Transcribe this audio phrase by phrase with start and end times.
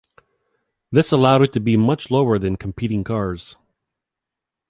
[0.91, 3.55] This allowed it to be much lower than competing cars.